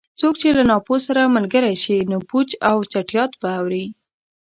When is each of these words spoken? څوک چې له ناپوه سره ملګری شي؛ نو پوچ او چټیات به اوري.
څوک 0.19 0.33
چې 0.41 0.49
له 0.57 0.63
ناپوه 0.71 0.97
سره 1.07 1.33
ملګری 1.35 1.75
شي؛ 1.83 1.97
نو 2.11 2.17
پوچ 2.29 2.49
او 2.69 2.77
چټیات 2.91 3.31
به 3.41 3.49
اوري. 3.59 3.85